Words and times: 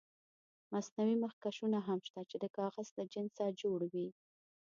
مصنوعي 0.73 1.15
مخکشونه 1.25 1.79
هم 1.87 1.99
شته 2.07 2.21
چې 2.29 2.35
د 2.43 2.45
کاغذ 2.57 2.87
له 2.97 3.03
جنسه 3.13 3.45
جوړ 3.61 3.79
وي. 3.91 4.07